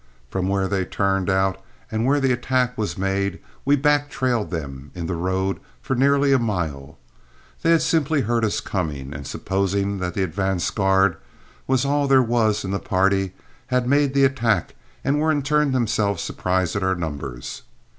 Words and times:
From 0.31 0.47
where 0.47 0.67
they 0.67 0.83
turned 0.83 1.29
out 1.29 1.61
and 1.91 2.07
where 2.07 2.19
the 2.19 2.31
attack 2.31 2.75
was 2.75 2.97
made 2.97 3.37
we 3.63 3.75
back 3.75 4.09
trailed 4.09 4.49
them 4.49 4.89
in 4.95 5.05
the 5.05 5.13
road 5.13 5.59
for 5.79 5.95
nearly 5.95 6.33
a 6.33 6.39
mile. 6.39 6.97
They 7.61 7.69
had 7.69 7.83
simply 7.83 8.21
heard 8.21 8.43
us 8.43 8.61
coming, 8.61 9.13
and, 9.13 9.27
supposing 9.27 9.99
that 9.99 10.15
the 10.15 10.23
advance 10.23 10.67
guard 10.71 11.17
was 11.67 11.85
all 11.85 12.07
there 12.07 12.23
was 12.23 12.65
in 12.65 12.71
the 12.71 12.79
party, 12.79 13.35
had 13.67 13.87
made 13.87 14.15
the 14.15 14.25
attack 14.25 14.73
and 15.03 15.19
were 15.21 15.31
in 15.31 15.43
turn 15.43 15.71
themselves 15.71 16.23
surprised 16.23 16.75
at 16.75 16.81
our 16.81 16.95
numbers. 16.95 17.61